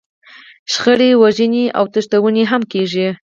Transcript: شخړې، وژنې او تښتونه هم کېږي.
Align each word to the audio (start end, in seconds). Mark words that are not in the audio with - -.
شخړې، 0.71 1.09
وژنې 1.21 1.65
او 1.77 1.83
تښتونه 1.93 2.43
هم 2.51 2.61
کېږي. 2.71 3.07